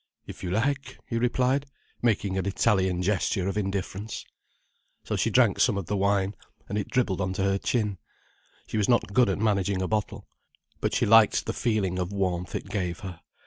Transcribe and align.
"If 0.25 0.41
you 0.43 0.49
like," 0.49 0.97
he 1.05 1.19
replied, 1.19 1.67
making 2.01 2.35
an 2.35 2.47
Italian 2.47 3.03
gesture 3.03 3.47
of 3.47 3.55
indifference. 3.55 4.25
So 5.03 5.15
she 5.15 5.29
drank 5.29 5.59
some 5.59 5.77
of 5.77 5.85
the 5.85 5.95
wine, 5.95 6.33
and 6.67 6.75
it 6.79 6.87
dribbled 6.87 7.21
on 7.21 7.33
to 7.33 7.43
her 7.43 7.59
chin. 7.59 7.99
She 8.65 8.77
was 8.77 8.89
not 8.89 9.13
good 9.13 9.29
at 9.29 9.37
managing 9.37 9.79
a 9.79 9.87
bottle. 9.87 10.27
But 10.79 10.95
she 10.95 11.05
liked 11.05 11.45
the 11.45 11.53
feeling 11.53 11.99
of 11.99 12.11
warmth 12.11 12.55
it 12.55 12.67
gave 12.71 13.01
her. 13.01 13.21